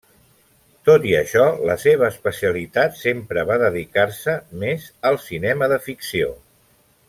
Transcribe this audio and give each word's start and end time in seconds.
Tot 0.87 1.03
i 1.09 1.11
això, 1.17 1.43
la 1.71 1.75
seva 1.83 2.07
especialitat 2.07 2.97
sempre 3.03 3.45
va 3.53 3.59
dedicar-se 3.65 4.37
més 4.65 4.89
al 5.11 5.21
cinema 5.29 5.69
de 5.75 5.79
ficció. 5.91 6.35